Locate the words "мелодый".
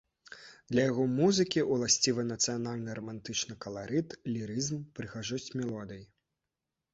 5.61-6.03